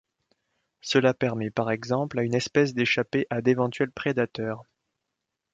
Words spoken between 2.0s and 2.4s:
à une